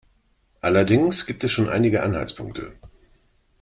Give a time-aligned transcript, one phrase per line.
[0.61, 2.73] Allerdings gibt es schon einige Anhaltspunkte.